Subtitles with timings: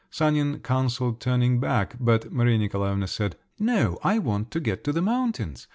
[0.09, 3.99] Sanin counselled turning back, but Maria Nikolaevna said, "No!
[4.03, 5.67] I want to get to the mountains!